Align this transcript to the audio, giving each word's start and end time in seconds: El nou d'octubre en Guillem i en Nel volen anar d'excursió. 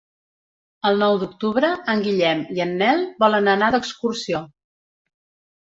El 0.89 0.95
nou 1.03 1.17
d'octubre 1.23 1.69
en 1.93 2.01
Guillem 2.09 2.43
i 2.57 2.65
en 2.67 2.75
Nel 2.81 3.05
volen 3.27 3.53
anar 3.55 3.71
d'excursió. 3.79 4.43